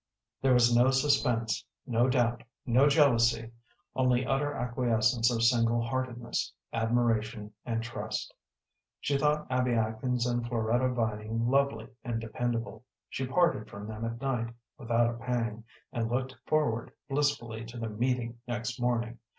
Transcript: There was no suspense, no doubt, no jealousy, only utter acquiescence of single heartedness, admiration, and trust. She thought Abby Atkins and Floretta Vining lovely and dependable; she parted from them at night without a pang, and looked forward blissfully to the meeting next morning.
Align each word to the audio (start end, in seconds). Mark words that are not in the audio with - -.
There 0.41 0.55
was 0.55 0.75
no 0.75 0.89
suspense, 0.89 1.63
no 1.85 2.09
doubt, 2.09 2.41
no 2.65 2.89
jealousy, 2.89 3.51
only 3.95 4.25
utter 4.25 4.51
acquiescence 4.51 5.29
of 5.31 5.43
single 5.43 5.79
heartedness, 5.79 6.51
admiration, 6.73 7.53
and 7.67 7.83
trust. 7.83 8.33
She 8.99 9.15
thought 9.15 9.45
Abby 9.51 9.73
Atkins 9.75 10.25
and 10.25 10.43
Floretta 10.47 10.89
Vining 10.89 11.47
lovely 11.47 11.87
and 12.03 12.19
dependable; 12.19 12.83
she 13.09 13.27
parted 13.27 13.69
from 13.69 13.87
them 13.87 14.03
at 14.03 14.19
night 14.19 14.51
without 14.75 15.07
a 15.07 15.19
pang, 15.19 15.65
and 15.93 16.09
looked 16.09 16.35
forward 16.47 16.91
blissfully 17.07 17.63
to 17.65 17.77
the 17.77 17.89
meeting 17.89 18.39
next 18.47 18.81
morning. 18.81 19.19